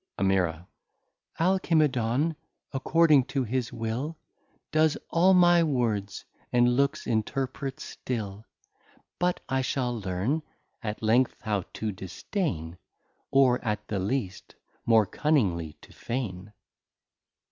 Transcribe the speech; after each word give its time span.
Ami. 0.17 0.35
Alcimedon 1.39 2.35
according 2.73 3.23
to 3.25 3.43
his 3.43 3.71
Will 3.71 4.17
Does 4.71 4.97
all 5.11 5.35
my 5.35 5.61
Words 5.61 6.25
and 6.51 6.75
Looks 6.75 7.05
interpret 7.05 7.79
still: 7.79 8.47
But 9.19 9.41
I 9.47 9.61
shall 9.61 9.95
learn 9.99 10.41
at 10.81 11.03
length 11.03 11.35
how 11.41 11.65
to 11.73 11.91
Disdain, 11.91 12.79
Or 13.29 13.63
at 13.63 13.89
the 13.89 13.99
least 13.99 14.55
more 14.87 15.05
cunningly 15.05 15.73
to 15.81 15.93
feign. 15.93 16.51